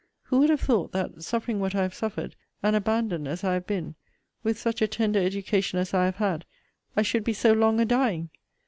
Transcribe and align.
Who 0.23 0.39
would 0.39 0.49
have 0.49 0.61
thought, 0.61 0.93
that, 0.93 1.21
suffering 1.21 1.59
what 1.59 1.75
I 1.75 1.83
have 1.83 1.93
suffered, 1.93 2.35
and 2.63 2.75
abandoned 2.75 3.27
as 3.27 3.43
I 3.43 3.53
have 3.53 3.67
been, 3.67 3.93
with 4.41 4.57
such 4.57 4.81
a 4.81 4.87
tender 4.87 5.19
education 5.19 5.77
as 5.77 5.93
I 5.93 6.05
have 6.05 6.15
had, 6.15 6.43
I 6.97 7.03
should 7.03 7.23
be 7.23 7.33
so 7.33 7.53
long 7.53 7.79
a 7.79 7.85
dying! 7.85 8.31